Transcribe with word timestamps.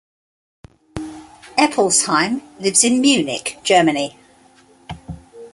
Eppelsheim 1.59 2.41
lives 2.59 2.83
in 2.83 3.01
Munich, 3.01 3.59
Germany. 3.63 4.17